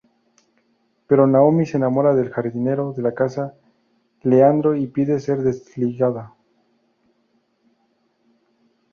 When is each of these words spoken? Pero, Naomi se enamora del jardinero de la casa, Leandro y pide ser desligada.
Pero, 1.05 1.27
Naomi 1.27 1.67
se 1.67 1.77
enamora 1.77 2.15
del 2.15 2.31
jardinero 2.31 2.91
de 2.93 3.03
la 3.03 3.13
casa, 3.13 3.53
Leandro 4.23 4.75
y 4.75 4.87
pide 4.87 5.19
ser 5.19 5.43
desligada. 5.43 6.33